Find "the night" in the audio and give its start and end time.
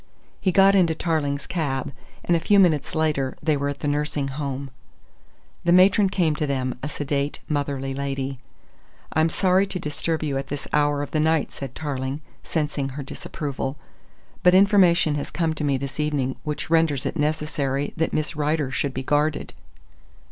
11.11-11.51